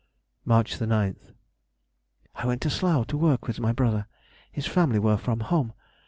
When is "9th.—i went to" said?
0.63-2.71